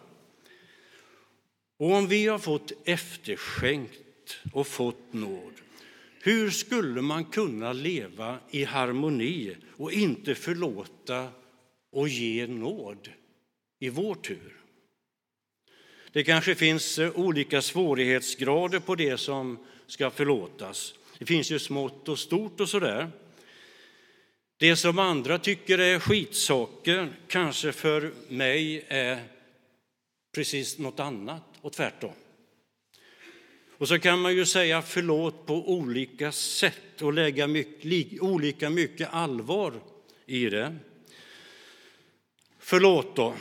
Och 1.78 1.92
om 1.92 2.08
vi 2.08 2.28
har 2.28 2.40
fått 2.40 2.72
efterskänkt 2.86 4.38
och 4.54 4.68
fått 4.68 5.14
nåd, 5.14 5.54
hur 6.22 6.50
skulle 6.50 7.02
man 7.02 7.26
kunna 7.26 7.74
leva 7.74 8.40
i 8.52 8.64
harmoni 8.64 9.56
och 9.78 9.92
inte 9.92 10.36
förlåta 10.36 11.30
och 11.92 12.10
ge 12.10 12.48
nåd 12.48 13.10
i 13.80 13.90
vår 13.90 14.16
tur? 14.16 14.57
Det 16.12 16.24
kanske 16.24 16.56
finns 16.56 17.00
eh, 17.00 17.12
olika 17.16 17.62
svårighetsgrader 17.62 18.80
på 18.80 18.96
det 18.96 19.18
som 19.18 19.58
ska 19.88 20.10
förlåtas. 20.10 20.94
Det 21.18 21.26
finns 21.26 21.52
ju 21.52 21.60
smått 21.60 22.10
och 22.10 22.20
stort 22.20 22.60
och 22.60 22.70
sådär. 22.70 23.12
Det 24.58 24.76
som 24.76 25.00
andra 25.00 25.40
tycker 25.40 25.78
är 25.78 26.00
skitsaker 26.00 27.10
kanske 27.28 27.72
för 27.72 28.12
mig 28.30 28.86
är 28.88 29.20
precis 30.36 30.78
något 30.78 31.00
annat 31.00 31.44
och 31.62 31.74
tvärtom. 31.74 32.14
Och 33.78 33.88
så 33.88 34.00
kan 34.00 34.20
man 34.20 34.36
ju 34.36 34.46
säga 34.46 34.82
förlåt 34.82 35.46
på 35.46 35.72
olika 35.72 36.32
sätt 36.32 37.02
och 37.02 37.14
lägga 37.14 37.48
mycket, 37.48 38.22
olika 38.22 38.70
mycket 38.70 39.10
allvar 39.12 39.74
i 40.26 40.46
det. 40.46 40.76
Förlåt 42.60 43.16
då. 43.16 43.34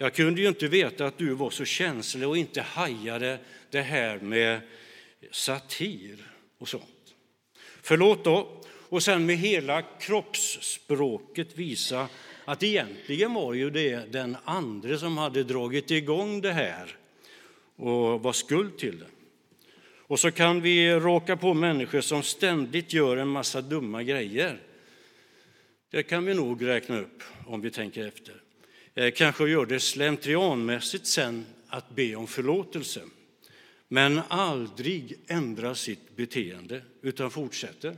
Jag 0.00 0.14
kunde 0.14 0.40
ju 0.40 0.48
inte 0.48 0.68
veta 0.68 1.06
att 1.06 1.18
du 1.18 1.34
var 1.34 1.50
så 1.50 1.64
känslig 1.64 2.28
och 2.28 2.36
inte 2.36 2.62
hajade 2.62 3.38
det 3.70 3.80
här 3.80 4.18
med 4.18 4.60
satir 5.30 6.18
och 6.58 6.68
sånt. 6.68 7.14
Förlåt 7.82 8.24
då. 8.24 8.62
Och 8.90 9.02
sen 9.02 9.26
med 9.26 9.36
hela 9.36 9.82
kroppsspråket 9.82 11.58
visa 11.58 12.08
att 12.44 12.62
egentligen 12.62 13.34
var 13.34 13.54
ju 13.54 13.70
det 13.70 14.12
den 14.12 14.36
andre 14.44 14.98
som 14.98 15.18
hade 15.18 15.44
dragit 15.44 15.90
igång 15.90 16.40
det 16.40 16.52
här 16.52 16.96
och 17.76 18.22
var 18.22 18.32
skuld 18.32 18.78
till 18.78 18.98
det. 18.98 19.06
Och 19.96 20.20
så 20.20 20.30
kan 20.30 20.60
vi 20.60 20.92
råka 20.92 21.36
på 21.36 21.54
människor 21.54 22.00
som 22.00 22.22
ständigt 22.22 22.92
gör 22.92 23.16
en 23.16 23.28
massa 23.28 23.60
dumma 23.60 24.02
grejer. 24.02 24.60
Det 25.90 26.02
kan 26.02 26.24
vi 26.24 26.34
nog 26.34 26.66
räkna 26.66 27.00
upp 27.00 27.22
om 27.46 27.60
vi 27.60 27.70
tänker 27.70 28.06
efter. 28.08 28.34
Eh, 28.98 29.10
kanske 29.10 29.48
gör 29.48 29.66
det 29.66 29.80
slentrianmässigt 29.80 31.06
sen 31.06 31.46
att 31.68 31.90
be 31.90 32.14
om 32.14 32.26
förlåtelse, 32.26 33.00
men 33.88 34.20
aldrig 34.28 35.14
ändrar 35.26 35.74
sitt 35.74 36.16
beteende 36.16 36.82
utan 37.02 37.30
fortsätter. 37.30 37.96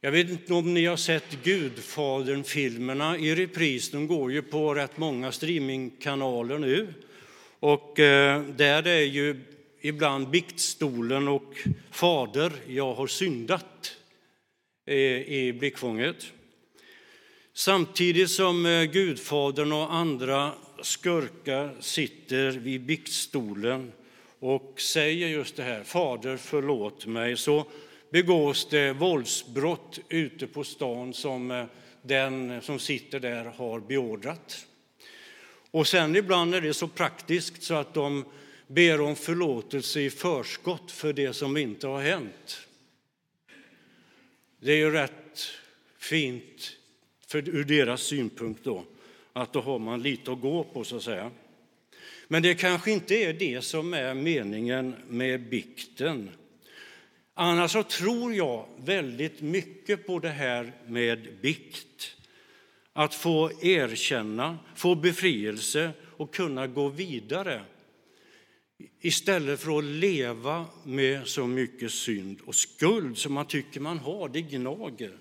Jag 0.00 0.12
vet 0.12 0.30
inte 0.30 0.54
om 0.54 0.74
ni 0.74 0.86
har 0.86 0.96
sett 0.96 1.42
Gudfadern-filmerna 1.42 3.18
i 3.18 3.34
repris. 3.34 3.90
De 3.90 4.06
går 4.06 4.32
ju 4.32 4.42
på 4.42 4.74
rätt 4.74 4.96
många 4.96 5.32
streamingkanaler 5.32 6.58
nu. 6.58 6.94
Och 7.60 8.00
eh, 8.00 8.42
där 8.42 8.86
är 8.86 9.04
ju 9.04 9.40
ibland 9.80 10.30
biktstolen 10.30 11.28
och 11.28 11.54
Fader, 11.90 12.52
jag 12.66 12.94
har 12.94 13.06
syndat 13.06 13.96
eh, 14.86 14.96
i 14.96 15.56
blickfånget. 15.58 16.32
Samtidigt 17.54 18.30
som 18.30 18.66
eh, 18.66 18.84
Gudfadern 18.84 19.72
och 19.72 19.94
andra 19.94 20.52
skurkar 20.82 21.76
sitter 21.80 22.50
vid 22.50 22.80
biktstolen 22.80 23.92
och 24.38 24.80
säger 24.80 25.28
just 25.28 25.56
det 25.56 25.62
här, 25.62 25.82
Fader 25.84 26.36
förlåt 26.36 27.06
mig, 27.06 27.36
så 27.36 27.66
begås 28.10 28.68
det 28.68 28.92
våldsbrott 28.92 29.98
ute 30.08 30.46
på 30.46 30.64
stan 30.64 31.14
som 31.14 31.50
eh, 31.50 31.64
den 32.02 32.62
som 32.62 32.78
sitter 32.78 33.20
där 33.20 33.44
har 33.44 33.80
beordrat. 33.80 34.66
Och 35.70 35.86
sen 35.86 36.16
ibland 36.16 36.54
är 36.54 36.60
det 36.60 36.74
så 36.74 36.88
praktiskt 36.88 37.62
så 37.62 37.74
att 37.74 37.94
de 37.94 38.24
ber 38.66 39.00
om 39.00 39.16
förlåtelse 39.16 40.00
i 40.00 40.10
förskott 40.10 40.90
för 40.90 41.12
det 41.12 41.32
som 41.32 41.56
inte 41.56 41.86
har 41.86 42.02
hänt. 42.02 42.68
Det 44.60 44.72
är 44.72 44.76
ju 44.76 44.90
rätt 44.90 45.48
fint 45.98 46.78
för, 47.32 47.48
ur 47.48 47.64
deras 47.64 48.02
synpunkt 48.02 48.64
då, 48.64 48.84
att 49.32 49.52
då 49.52 49.60
har 49.60 49.78
man 49.78 50.02
lite 50.02 50.32
att 50.32 50.40
gå 50.40 50.64
på 50.64 50.84
så 50.84 50.96
att 50.96 51.02
säga. 51.02 51.30
Men 52.28 52.42
det 52.42 52.54
kanske 52.54 52.90
inte 52.90 53.14
är 53.14 53.32
det 53.32 53.64
som 53.64 53.94
är 53.94 54.14
meningen 54.14 54.94
med 55.08 55.48
bikten. 55.48 56.30
Annars 57.34 57.70
så 57.70 57.82
tror 57.82 58.34
jag 58.34 58.66
väldigt 58.76 59.40
mycket 59.40 60.06
på 60.06 60.18
det 60.18 60.28
här 60.28 60.72
med 60.86 61.28
bikt. 61.42 62.16
Att 62.92 63.14
få 63.14 63.50
erkänna, 63.62 64.58
få 64.76 64.94
befrielse 64.94 65.90
och 66.16 66.34
kunna 66.34 66.66
gå 66.66 66.88
vidare 66.88 67.62
istället 69.00 69.60
för 69.60 69.78
att 69.78 69.84
leva 69.84 70.66
med 70.84 71.26
så 71.26 71.46
mycket 71.46 71.92
synd 71.92 72.40
och 72.44 72.54
skuld 72.54 73.18
som 73.18 73.32
man 73.32 73.46
tycker 73.46 73.80
man 73.80 73.98
har, 73.98 74.28
det 74.28 74.40
gnager. 74.40 75.12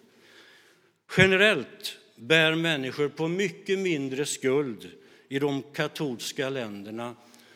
Generellt 1.18 1.98
bär 2.22 2.56
människor 2.56 3.10
på 3.10 3.28
mycket 3.28 3.80
mindre 3.80 4.26
skuld 4.26 4.92
i 5.30 5.40
de 5.40 5.64
katolska 5.74 6.50
länderna 6.50 7.16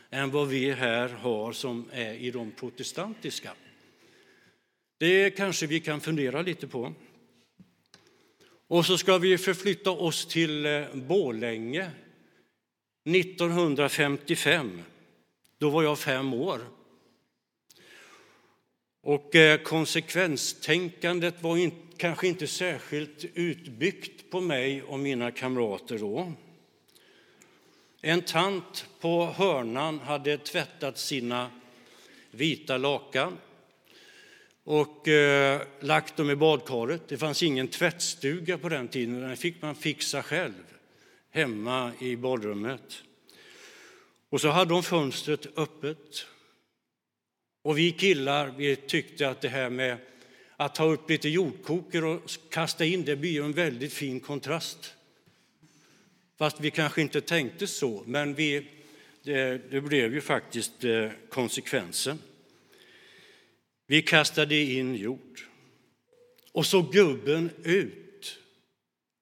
än 0.09 0.31
vad 0.31 0.47
vi 0.47 0.71
här 0.71 1.09
har 1.09 1.51
som 1.51 1.85
är 1.91 2.13
i 2.13 2.31
de 2.31 2.51
protestantiska. 2.51 3.51
Det 4.97 5.29
kanske 5.29 5.67
vi 5.67 5.79
kan 5.79 6.01
fundera 6.01 6.41
lite 6.41 6.67
på. 6.67 6.93
Och 8.67 8.85
så 8.85 8.97
ska 8.97 9.17
vi 9.17 9.37
förflytta 9.37 9.91
oss 9.91 10.25
till 10.25 10.65
eh, 10.65 10.83
Bålänge 10.93 11.91
1955. 13.05 14.81
Då 15.57 15.69
var 15.69 15.83
jag 15.83 15.99
fem 15.99 16.33
år. 16.33 16.61
Och 19.05 19.35
eh, 19.35 19.57
konsekvenstänkandet 19.61 21.43
var 21.43 21.57
in, 21.57 21.71
kanske 21.97 22.27
inte 22.27 22.47
särskilt 22.47 23.25
utbyggt 23.33 24.31
på 24.31 24.41
mig 24.41 24.83
och 24.83 24.99
mina 24.99 25.31
kamrater 25.31 25.99
då. 25.99 26.33
En 28.01 28.21
tant 28.21 28.85
på 28.99 29.25
hörnan 29.25 29.99
hade 29.99 30.37
tvättat 30.37 30.97
sina 30.97 31.49
vita 32.31 32.77
lakan 32.77 33.37
och 34.63 35.07
eh, 35.07 35.61
lagt 35.79 36.17
dem 36.17 36.29
i 36.29 36.35
badkaret. 36.35 37.07
Det 37.07 37.17
fanns 37.17 37.43
ingen 37.43 37.67
tvättstuga 37.67 38.57
på 38.57 38.69
den 38.69 38.87
tiden, 38.87 39.21
den 39.21 39.37
fick 39.37 39.61
man 39.61 39.75
fixa 39.75 40.23
själv 40.23 40.63
hemma 41.31 41.91
i 41.99 42.15
badrummet. 42.15 43.03
Och 44.29 44.41
så 44.41 44.49
hade 44.49 44.73
hon 44.73 44.83
fönstret 44.83 45.57
öppet. 45.57 46.25
Och 47.65 47.77
vi 47.77 47.91
killar 47.91 48.53
vi 48.57 48.75
tyckte 48.75 49.29
att 49.29 49.41
det 49.41 49.49
här 49.49 49.69
med 49.69 49.97
att 50.57 50.75
ta 50.75 50.85
upp 50.85 51.09
lite 51.09 51.29
jordkoker 51.29 52.03
och 52.03 52.31
kasta 52.49 52.85
in 52.85 53.05
det 53.05 53.15
blir 53.15 53.43
en 53.43 53.51
väldigt 53.51 53.93
fin 53.93 54.19
kontrast. 54.19 54.93
Fast 56.37 56.59
vi 56.59 56.71
kanske 56.71 57.01
inte 57.01 57.21
tänkte 57.21 57.67
så, 57.67 58.03
men 58.07 58.33
vi, 58.33 58.67
det, 59.23 59.71
det 59.71 59.81
blev 59.81 60.13
ju 60.13 60.21
faktiskt 60.21 60.83
eh, 60.83 61.09
konsekvensen. 61.29 62.19
Vi 63.87 64.01
kastade 64.01 64.55
in 64.55 64.95
jord. 64.95 65.39
Och 66.51 66.65
så 66.65 66.81
gubben 66.81 67.49
ut. 67.63 68.37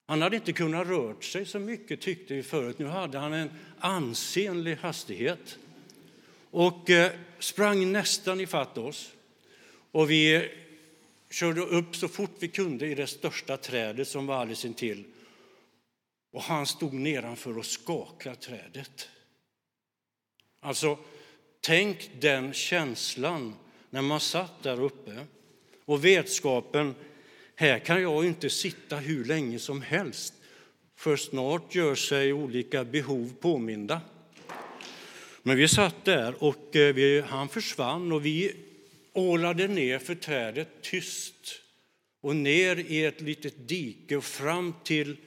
Han 0.06 0.21
hade 0.21 0.36
inte 0.36 0.53
kunnat 0.53 0.88
röra 0.88 1.21
sig 1.21 1.45
så 1.45 1.60
mycket 1.60 2.01
tyckte 2.01 2.34
vi 2.34 2.43
förut. 2.43 2.79
Nu 2.79 2.86
hade 2.86 3.17
han 3.17 3.34
en 3.34 3.49
ansenlig 3.79 4.75
hastighet 4.75 5.58
och 6.54 6.89
eh, 6.89 7.12
sprang 7.39 7.92
nästan 7.92 8.39
ifatt 8.39 8.78
oss. 8.78 9.13
Och 9.92 10.12
vi 10.12 10.52
körde 11.32 11.62
upp 11.62 11.96
så 11.96 12.08
fort 12.08 12.36
vi 12.39 12.48
kunde 12.48 12.88
i 12.88 12.96
det 12.96 13.08
största 13.08 13.58
trädet 13.58 14.08
som 14.08 14.28
var 14.28 14.36
alldeles 14.36 14.66
intill. 14.66 15.04
Och 16.32 16.42
han 16.42 16.68
stod 16.68 16.94
nedanför 16.94 17.58
och 17.58 17.66
skakade 17.66 18.36
trädet. 18.36 19.10
Alltså, 20.62 20.98
tänk 21.62 22.10
den 22.20 22.54
känslan 22.54 23.56
när 23.89 24.02
man 24.02 24.20
satt 24.20 24.63
där 24.63 24.82
uppe 24.82 25.26
och 25.86 26.06
vetskapen, 26.06 26.96
här 27.56 27.80
kan 27.80 28.02
jag 28.02 28.26
inte 28.26 28.50
sitta 28.50 28.96
hur 28.96 29.26
länge 29.26 29.60
som 29.60 29.82
helst 29.82 30.34
för 30.96 31.16
snart 31.16 31.76
gör 31.76 31.96
sig 31.96 32.34
olika 32.34 32.84
behov 32.84 33.34
påminda. 33.39 34.02
Men 35.43 35.58
vi 35.58 35.67
satt 35.67 36.06
där 36.06 36.43
och 36.43 36.75
eh, 36.75 36.93
vi, 36.93 37.21
han 37.21 37.49
försvann 37.49 38.12
och 38.12 38.25
vi 38.25 38.56
ålade 39.13 39.67
ner 39.67 39.99
för 39.99 40.15
trädet 40.15 40.67
tyst 40.82 41.62
och 42.21 42.36
ner 42.36 42.75
i 42.75 43.06
ett 43.06 43.21
litet 43.21 43.67
dike 43.67 44.17
och 44.17 44.23
fram 44.23 44.73
till 44.84 45.17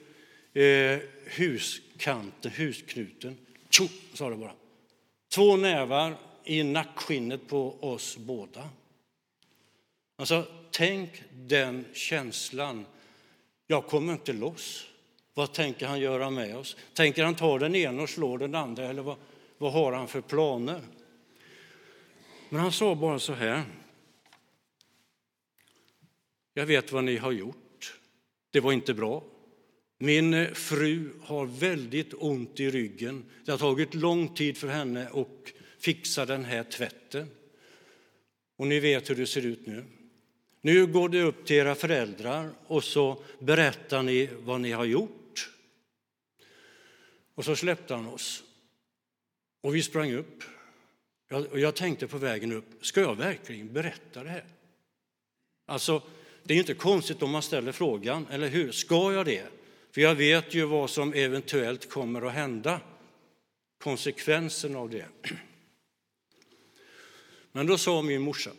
eh, 0.53 0.99
huskanten, 1.25 2.51
husknuten. 2.51 3.37
Tjo, 3.69 3.87
sa 4.13 4.29
det 4.29 4.35
bara. 4.35 4.53
Två 5.35 5.57
nävar 5.57 6.15
i 6.43 6.63
nackskinnet 6.63 7.47
på 7.47 7.83
oss 7.83 8.17
båda. 8.17 8.69
Alltså, 10.15 10.45
tänk 10.71 11.23
den 11.31 11.85
känslan. 11.93 12.85
Jag 13.67 13.87
kommer 13.87 14.13
inte 14.13 14.33
loss. 14.33 14.87
Vad 15.33 15.53
tänker 15.53 15.87
han 15.87 15.99
göra 15.99 16.29
med 16.29 16.57
oss? 16.57 16.77
Tänker 16.93 17.23
han 17.23 17.35
ta 17.35 17.59
den 17.59 17.75
ena 17.75 18.01
och 18.01 18.09
slå 18.09 18.37
den 18.37 18.55
andra 18.55 18.85
eller 18.85 19.01
vad, 19.01 19.15
vad 19.57 19.73
har 19.73 19.93
han 19.93 20.07
för 20.07 20.21
planer? 20.21 20.81
Men 22.49 22.61
han 22.61 22.71
sa 22.71 22.95
bara 22.95 23.19
så 23.19 23.33
här. 23.33 23.63
Jag 26.53 26.65
vet 26.65 26.91
vad 26.91 27.03
ni 27.03 27.17
har 27.17 27.31
gjort. 27.31 27.99
Det 28.51 28.59
var 28.59 28.71
inte 28.71 28.93
bra. 28.93 29.23
Min 29.99 30.55
fru 30.55 31.09
har 31.21 31.45
väldigt 31.45 32.13
ont 32.13 32.59
i 32.59 32.69
ryggen. 32.69 33.25
Det 33.45 33.51
har 33.51 33.57
tagit 33.57 33.93
lång 33.93 34.35
tid 34.35 34.57
för 34.57 34.67
henne 34.67 35.09
att 35.13 35.53
fixa 35.79 36.25
den 36.25 36.45
här 36.45 36.63
tvätten. 36.63 37.27
Och 38.57 38.67
ni 38.67 38.79
vet 38.79 39.09
hur 39.09 39.15
det 39.15 39.27
ser 39.27 39.45
ut 39.45 39.67
nu. 39.67 39.85
Nu 40.61 40.87
går 40.87 41.09
det 41.09 41.21
upp 41.21 41.45
till 41.45 41.55
era 41.55 41.75
föräldrar 41.75 42.49
och 42.67 42.83
så 42.83 43.23
berättar 43.39 44.03
ni 44.03 44.29
vad 44.39 44.61
ni 44.61 44.71
har 44.71 44.85
gjort. 44.85 45.49
Och 47.35 47.45
så 47.45 47.55
släppte 47.55 47.93
han 47.93 48.07
oss. 48.07 48.43
Och 49.67 49.75
vi 49.75 49.83
sprang 49.83 50.13
upp. 50.13 50.43
Och 51.29 51.59
jag 51.59 51.75
tänkte 51.75 52.07
på 52.07 52.17
vägen 52.17 52.51
upp, 52.51 52.65
ska 52.85 53.01
jag 53.01 53.15
verkligen 53.15 53.73
berätta 53.73 54.23
det 54.23 54.29
här? 54.29 54.45
Alltså, 55.65 56.01
det 56.43 56.53
är 56.53 56.57
inte 56.57 56.73
konstigt 56.73 57.21
om 57.21 57.31
man 57.31 57.41
ställer 57.41 57.71
frågan, 57.71 58.27
eller 58.31 58.47
hur? 58.47 58.71
Ska 58.71 59.13
jag 59.13 59.25
det? 59.25 59.45
För 59.91 60.01
jag 60.01 60.15
vet 60.15 60.53
ju 60.53 60.65
vad 60.65 60.89
som 60.89 61.13
eventuellt 61.13 61.89
kommer 61.89 62.21
att 62.21 62.33
hända, 62.33 62.81
konsekvensen 63.83 64.75
av 64.75 64.89
det. 64.89 65.05
Men 67.51 67.67
då 67.67 67.77
sa 67.77 68.01
min 68.01 68.21
morsa, 68.21 68.51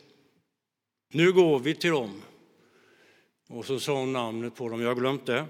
nu 1.12 1.32
går 1.32 1.58
vi 1.58 1.74
till 1.74 1.90
dem. 1.90 2.22
Och 3.48 3.64
så 3.64 3.80
sa 3.80 4.00
hon 4.00 4.12
namnet 4.12 4.54
på 4.54 4.68
dem, 4.68 4.80
jag 4.80 4.88
har 4.88 5.00
glömt 5.00 5.26
det. 5.26 5.46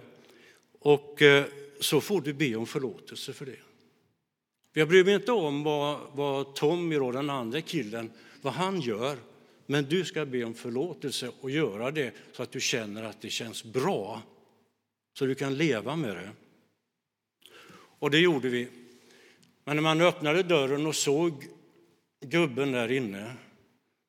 Och 0.78 1.22
eh, 1.22 1.44
så 1.80 2.00
får 2.00 2.20
du 2.20 2.32
be 2.32 2.56
om 2.56 2.66
förlåtelse 2.66 3.32
för 3.32 3.46
det. 3.46 3.67
Jag 4.72 4.88
bryr 4.88 5.04
mig 5.04 5.14
inte 5.14 5.32
om 5.32 5.62
vad, 5.62 6.00
vad 6.12 6.54
Tommy, 6.54 6.96
och 6.96 7.12
den 7.12 7.30
andra 7.30 7.60
killen, 7.60 8.10
vad 8.42 8.52
han 8.52 8.80
gör. 8.80 9.18
Men 9.66 9.84
du 9.84 10.04
ska 10.04 10.26
be 10.26 10.44
om 10.44 10.54
förlåtelse 10.54 11.30
och 11.40 11.50
göra 11.50 11.90
det 11.90 12.14
så 12.32 12.42
att 12.42 12.52
du 12.52 12.60
känner 12.60 13.02
att 13.02 13.20
det 13.20 13.30
känns 13.30 13.64
bra. 13.64 14.22
så 15.18 15.26
du 15.26 15.34
kan 15.34 15.56
leva 15.56 15.96
med 15.96 16.16
det. 16.16 16.30
Och 17.98 18.10
det 18.10 18.18
gjorde 18.18 18.48
vi. 18.48 18.68
Men 19.64 19.76
när 19.76 19.82
man 19.82 20.00
öppnade 20.00 20.42
dörren 20.42 20.86
och 20.86 20.96
såg 20.96 21.44
gubben 22.20 22.72
där 22.72 22.92
inne, 22.92 23.34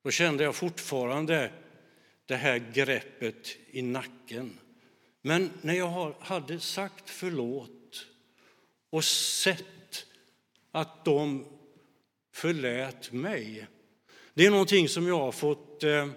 då 0.04 0.12
kände 0.12 0.43
jag 0.43 0.56
fortfarande 0.56 1.52
det 2.26 2.36
här 2.36 2.72
greppet 2.74 3.58
i 3.72 3.82
nacken. 3.82 4.60
Men 5.22 5.50
när 5.62 5.74
jag 5.74 6.13
hade 6.19 6.60
sagt 6.60 7.10
förlåt 7.10 8.06
och 8.89 9.04
sett 9.04 9.79
att 10.71 11.05
de 11.05 11.45
förlät 12.32 13.12
mig. 13.12 13.67
Det 14.34 14.45
är 14.45 14.51
någonting 14.51 14.89
som 14.89 15.08
jag 15.08 15.19
har 15.19 15.32
fått 15.32 15.84
eh, 15.84 16.10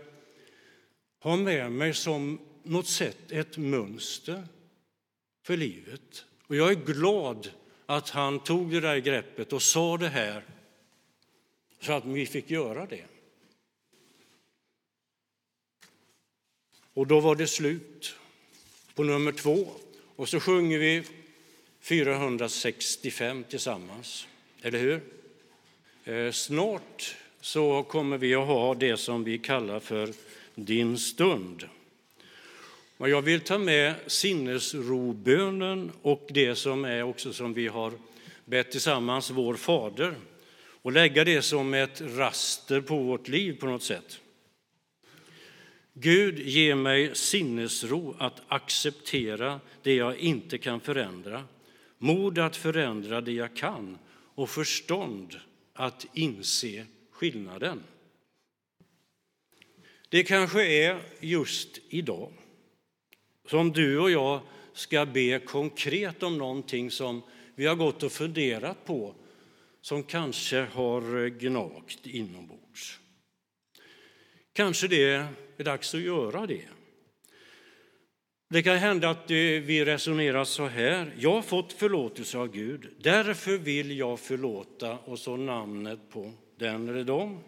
ha 1.21 1.37
med 1.37 1.73
mig 1.73 1.95
som 1.95 2.41
något 2.63 2.87
sätt 2.87 3.33
ett 3.33 3.57
mönster 3.57 4.49
för 5.43 5.57
livet. 5.57 6.25
Och 6.47 6.57
jag 6.57 6.71
är 6.71 6.85
glad 6.85 7.51
att 7.87 8.11
han 8.11 8.41
tog 8.41 8.71
det 8.71 8.81
där 8.81 8.99
greppet 8.99 9.53
och 9.53 9.63
sa 9.63 9.97
det 9.97 10.09
här 10.09 10.45
så 11.81 11.93
att 11.93 12.05
vi 12.05 12.27
fick 12.27 12.51
göra 12.51 12.87
det. 12.87 13.05
Och 16.95 17.07
då 17.07 17.21
var 17.21 17.37
det 17.37 17.47
slut 17.47 18.17
på 18.95 19.03
nummer 19.05 19.33
två. 19.33 19.69
Och 20.17 20.29
så 20.29 20.41
sjunger 20.41 20.79
vi 20.79 21.03
465 21.81 23.45
tillsammans, 23.45 24.27
eller 24.63 24.79
hur? 24.79 25.01
Eh, 26.05 26.33
snart 26.33 27.17
så 27.41 27.83
kommer 27.83 28.19
vi 28.19 28.35
att 28.35 28.47
ha 28.47 28.75
det 28.75 28.97
som 28.97 29.25
vi 29.25 29.39
kallar 29.39 29.81
för 29.81 30.09
din 30.55 30.99
stund. 30.99 31.69
Och 32.97 33.09
jag 33.09 33.23
vill 33.23 33.41
ta 33.41 33.59
med 33.59 33.95
sinnesrobönen 34.07 35.93
och 36.03 36.29
det 36.31 36.55
som 36.55 36.85
är 36.85 37.03
också 37.03 37.33
som 37.33 37.55
vi 37.55 37.69
har 37.69 37.93
bett 38.45 38.71
tillsammans, 38.71 39.31
vår 39.31 39.55
Fader, 39.55 40.15
och 40.83 40.93
lägga 40.93 41.25
det 41.25 41.43
som 41.43 41.75
ett 41.75 42.01
raster 42.01 42.81
på 42.81 42.97
vårt 42.97 43.29
liv 43.29 43.57
på 43.61 43.67
något 43.67 43.83
sätt. 43.83 44.21
Gud, 45.93 46.39
ge 46.39 46.75
mig 46.75 47.11
sinnesro 47.15 48.17
att 48.19 48.43
acceptera 48.49 49.61
det 49.83 49.95
jag 49.95 50.17
inte 50.17 50.59
kan 50.59 50.81
förändra, 50.81 51.45
mod 51.99 52.39
att 52.39 52.57
förändra 52.57 53.21
det 53.21 53.33
jag 53.33 53.57
kan 53.57 53.99
och 54.35 54.51
förstånd 54.51 55.41
att 55.73 56.07
inse 56.15 56.87
skillnaden. 57.11 57.83
Det 60.09 60.25
kanske 60.25 60.67
är 60.67 61.03
just 61.21 61.79
idag 61.89 62.33
som 63.49 63.73
du 63.73 63.99
och 63.99 64.11
jag 64.11 64.41
ska 64.73 65.07
be 65.07 65.39
konkret 65.39 66.23
om 66.23 66.39
någonting 66.39 66.91
som 66.91 67.23
vi 67.55 67.67
har 67.67 67.75
gått 67.75 68.03
och 68.03 68.13
funderat 68.13 68.85
på 68.85 69.15
som 69.81 70.03
kanske 70.03 70.61
har 70.61 71.29
gnagt 71.29 72.07
inombords. 72.07 73.01
Kanske 74.53 74.89
det 74.89 75.05
är 75.57 75.65
dags 75.65 75.95
att 75.95 76.01
göra 76.01 76.47
det. 76.47 76.69
Det 78.53 78.63
kan 78.63 78.79
hända 78.79 79.11
att 79.11 79.31
vi 79.31 79.85
resonerar 79.85 80.45
så 80.45 80.67
här. 80.67 81.15
Jag 81.19 81.33
har 81.33 81.43
fått 81.43 81.73
förlåtelse 81.73 82.39
av 82.39 82.49
Gud, 82.49 82.89
därför 82.99 83.59
vill 83.59 83.99
jag 83.99 84.21
förlåta 84.21 84.99
och 84.99 85.19
så 85.19 85.37
namnet 85.37 85.99
på 86.11 86.33
den 86.57 86.89
eller 86.89 87.05
dem. 87.05 87.41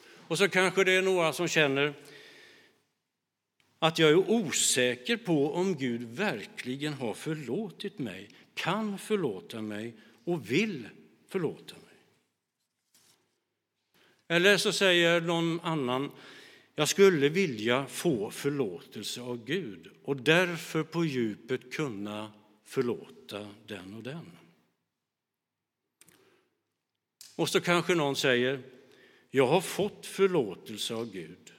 Och 0.00 0.38
så 0.38 0.48
kanske 0.48 0.84
det 0.84 0.92
är 0.92 1.02
några 1.02 1.32
som 1.32 1.48
känner 1.48 1.94
att 3.78 3.98
jag 3.98 4.10
är 4.10 4.30
osäker 4.30 5.16
på 5.16 5.52
om 5.52 5.76
Gud 5.76 6.02
verkligen 6.02 6.92
har 6.92 7.14
förlåtit 7.14 7.98
mig, 7.98 8.28
kan 8.54 8.98
förlåta 8.98 9.62
mig 9.62 9.94
och 10.24 10.50
vill 10.50 10.88
förlåta 11.28 11.74
mig. 11.74 11.94
Eller 14.28 14.56
så 14.56 14.72
säger 14.72 15.20
någon 15.20 15.60
annan, 15.60 16.10
jag 16.78 16.88
skulle 16.88 17.28
vilja 17.28 17.86
få 17.86 18.30
förlåtelse 18.30 19.20
av 19.20 19.44
Gud 19.44 19.90
och 20.04 20.16
därför 20.16 20.82
på 20.82 21.04
djupet 21.04 21.72
kunna 21.72 22.32
förlåta 22.64 23.48
den 23.66 23.94
och 23.94 24.02
den. 24.02 24.30
Och 27.36 27.48
så 27.48 27.60
kanske 27.60 27.94
någon 27.94 28.16
säger, 28.16 28.62
jag 29.30 29.46
har 29.46 29.60
fått 29.60 30.06
förlåtelse 30.06 30.94
av 30.94 31.12
Gud, 31.12 31.52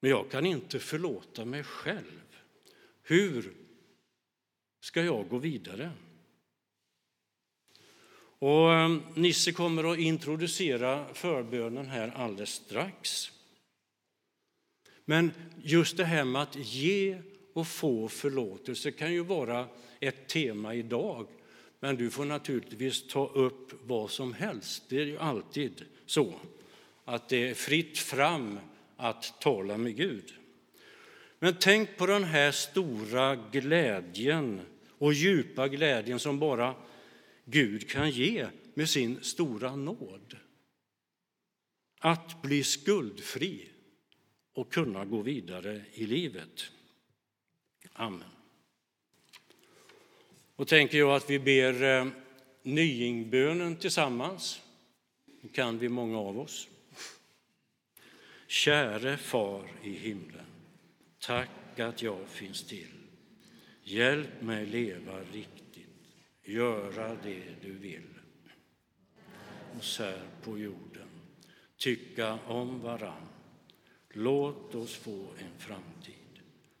men 0.00 0.10
jag 0.10 0.30
kan 0.30 0.46
inte 0.46 0.78
förlåta 0.78 1.44
mig 1.44 1.64
själv. 1.64 2.36
Hur 3.02 3.54
ska 4.80 5.02
jag 5.02 5.28
gå 5.28 5.38
vidare? 5.38 5.90
Och 8.38 8.72
ehm, 8.72 9.02
Nisse 9.14 9.52
kommer 9.52 9.92
att 9.92 9.98
introducera 9.98 11.14
förbönen 11.14 11.86
här 11.86 12.08
alldeles 12.08 12.50
strax. 12.50 13.33
Men 15.04 15.32
just 15.62 15.96
det 15.96 16.04
här 16.04 16.24
med 16.24 16.42
att 16.42 16.56
ge 16.56 17.18
och 17.52 17.66
få 17.66 18.08
förlåtelse 18.08 18.90
kan 18.90 19.12
ju 19.12 19.20
vara 19.20 19.68
ett 20.00 20.28
tema 20.28 20.74
idag. 20.74 21.26
Men 21.80 21.96
du 21.96 22.10
får 22.10 22.24
naturligtvis 22.24 23.06
ta 23.08 23.26
upp 23.26 23.72
vad 23.82 24.10
som 24.10 24.32
helst. 24.32 24.84
Det 24.88 25.00
är 25.00 25.06
ju 25.06 25.18
alltid 25.18 25.84
så 26.06 26.34
att 27.04 27.28
det 27.28 27.48
är 27.50 27.54
fritt 27.54 27.98
fram 27.98 28.58
att 28.96 29.40
tala 29.40 29.78
med 29.78 29.96
Gud. 29.96 30.34
Men 31.38 31.56
tänk 31.60 31.96
på 31.96 32.06
den 32.06 32.24
här 32.24 32.52
stora 32.52 33.36
glädjen 33.36 34.60
och 34.98 35.12
djupa 35.12 35.68
glädjen 35.68 36.18
som 36.18 36.38
bara 36.38 36.74
Gud 37.44 37.90
kan 37.90 38.10
ge 38.10 38.46
med 38.74 38.88
sin 38.88 39.18
stora 39.22 39.76
nåd. 39.76 40.36
Att 41.98 42.42
bli 42.42 42.64
skuldfri 42.64 43.68
och 44.54 44.72
kunna 44.72 45.04
gå 45.04 45.22
vidare 45.22 45.84
i 45.92 46.06
livet. 46.06 46.70
Amen. 47.92 48.28
Och 50.56 50.68
tänker 50.68 50.98
jag 50.98 51.14
att 51.14 51.30
vi 51.30 51.38
ber 51.38 51.82
eh, 51.82 52.06
nyingbönen 52.62 53.76
tillsammans. 53.76 54.62
Det 55.42 55.48
kan 55.48 55.78
vi 55.78 55.88
många 55.88 56.18
av 56.18 56.38
oss. 56.38 56.68
Käre 58.46 59.16
Far 59.16 59.68
i 59.82 59.90
himlen. 59.90 60.46
Tack 61.18 61.80
att 61.80 62.02
jag 62.02 62.28
finns 62.28 62.66
till. 62.66 62.94
Hjälp 63.82 64.42
mig 64.42 64.66
leva 64.66 65.20
riktigt, 65.20 65.88
göra 66.42 67.16
det 67.22 67.42
du 67.62 67.72
vill. 67.72 68.08
Oss 69.78 69.98
här 69.98 70.22
på 70.42 70.58
jorden, 70.58 71.08
tycka 71.76 72.38
om 72.46 72.80
varann. 72.80 73.33
Låt 74.16 74.74
oss 74.74 74.94
få 74.94 75.26
en 75.38 75.58
framtid 75.58 76.14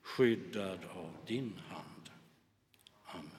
skyddad 0.02 0.78
av 0.94 1.16
din 1.26 1.60
hand. 1.68 2.10
Amen. 3.04 3.30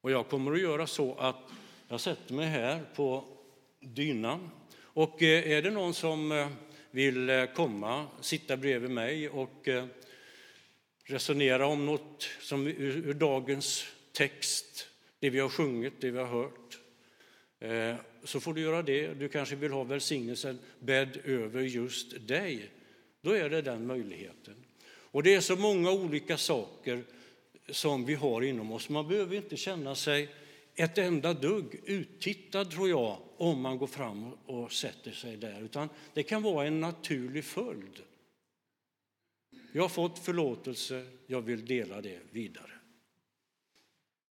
Och 0.00 0.10
jag 0.10 0.28
kommer 0.28 0.52
att 0.52 0.60
göra 0.60 0.86
så 0.86 1.14
att 1.14 1.52
jag 1.88 2.00
sätter 2.00 2.34
mig 2.34 2.46
här 2.46 2.84
på 2.94 3.24
dynan 3.80 4.50
och 4.78 5.22
eh, 5.22 5.50
är 5.50 5.62
det 5.62 5.70
någon 5.70 5.94
som 5.94 6.32
eh, 6.32 6.48
vill 6.90 7.30
eh, 7.30 7.44
komma, 7.44 8.06
sitta 8.20 8.56
bredvid 8.56 8.90
mig 8.90 9.28
och 9.28 9.68
resonera 11.04 11.66
om 11.66 11.86
något 11.86 12.28
som 12.40 12.66
ur 12.66 13.14
dagens 13.14 13.86
text, 14.12 14.88
det 15.18 15.30
vi 15.30 15.38
har 15.38 15.48
sjungit, 15.48 16.00
det 16.00 16.10
vi 16.10 16.18
har 16.18 16.26
hört, 16.26 16.79
Eh, 17.60 17.94
så 18.24 18.40
får 18.40 18.54
du 18.54 18.60
göra 18.60 18.82
det. 18.82 19.14
Du 19.14 19.28
kanske 19.28 19.56
vill 19.56 19.72
ha 19.72 19.84
välsignelsen 19.84 20.58
bädd 20.78 21.20
över 21.24 21.62
just 21.62 22.28
dig. 22.28 22.70
Då 23.22 23.30
är 23.30 23.50
det 23.50 23.62
den 23.62 23.86
möjligheten. 23.86 24.54
Och 24.86 25.22
det 25.22 25.34
är 25.34 25.40
så 25.40 25.56
många 25.56 25.90
olika 25.90 26.36
saker 26.36 27.02
som 27.68 28.04
vi 28.04 28.14
har 28.14 28.42
inom 28.42 28.72
oss. 28.72 28.88
Man 28.88 29.08
behöver 29.08 29.36
inte 29.36 29.56
känna 29.56 29.94
sig 29.94 30.28
ett 30.74 30.98
enda 30.98 31.34
dugg 31.34 31.80
uttittad, 31.84 32.64
tror 32.70 32.88
jag, 32.88 33.18
om 33.36 33.60
man 33.60 33.78
går 33.78 33.86
fram 33.86 34.32
och 34.46 34.72
sätter 34.72 35.10
sig 35.10 35.36
där. 35.36 35.60
Utan 35.60 35.88
det 36.14 36.22
kan 36.22 36.42
vara 36.42 36.66
en 36.66 36.80
naturlig 36.80 37.44
följd. 37.44 38.02
Jag 39.72 39.82
har 39.82 39.88
fått 39.88 40.18
förlåtelse, 40.18 41.06
jag 41.26 41.40
vill 41.40 41.66
dela 41.66 42.00
det 42.00 42.18
vidare. 42.30 42.70